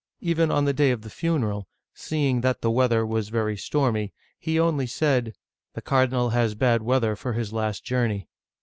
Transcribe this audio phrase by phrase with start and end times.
[0.21, 4.59] Even on the day of the funeral, seeing that the weather was very stormy, he
[4.59, 5.35] only said,"
[5.75, 8.27] The cardinal has bad weather for his last journey